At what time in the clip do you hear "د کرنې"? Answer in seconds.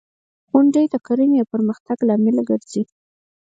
0.89-1.37